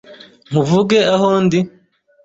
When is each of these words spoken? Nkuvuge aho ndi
Nkuvuge 0.49 0.99
aho 1.13 1.27
ndi 1.45 1.59